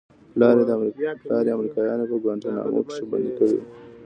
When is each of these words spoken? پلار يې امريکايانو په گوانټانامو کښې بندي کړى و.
پلار 1.21 1.43
يې 1.47 1.51
امريکايانو 1.57 2.03
په 2.11 2.15
گوانټانامو 2.23 2.81
کښې 2.87 3.05
بندي 3.11 3.31
کړى 3.37 3.53
و. 3.57 3.61